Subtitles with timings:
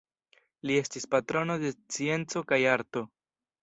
[0.69, 3.09] Li estis patrono de scienco kaj arto.